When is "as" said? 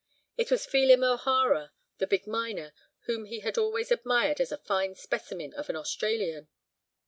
4.41-4.51